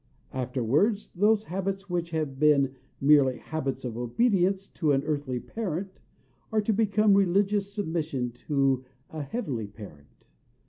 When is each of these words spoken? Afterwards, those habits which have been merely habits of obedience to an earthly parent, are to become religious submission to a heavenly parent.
Afterwards, 0.33 1.11
those 1.13 1.43
habits 1.43 1.87
which 1.87 2.09
have 2.09 2.39
been 2.39 2.73
merely 2.99 3.37
habits 3.37 3.85
of 3.85 3.95
obedience 3.99 4.67
to 4.69 4.93
an 4.93 5.03
earthly 5.03 5.39
parent, 5.39 5.99
are 6.51 6.61
to 6.61 6.73
become 6.73 7.13
religious 7.13 7.71
submission 7.71 8.31
to 8.31 8.83
a 9.11 9.21
heavenly 9.21 9.67
parent. 9.67 10.25